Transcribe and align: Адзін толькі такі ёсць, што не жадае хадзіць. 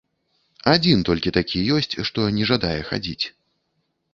Адзін 0.71 1.03
толькі 1.09 1.33
такі 1.37 1.61
ёсць, 1.75 1.91
што 2.09 2.25
не 2.39 2.49
жадае 2.53 2.75
хадзіць. 2.89 3.25